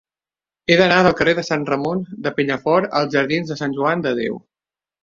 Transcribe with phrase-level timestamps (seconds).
[0.73, 4.21] He d'anar del carrer de Sant Ramon de Penyafort als jardins de Sant Joan de
[4.25, 4.43] Déu.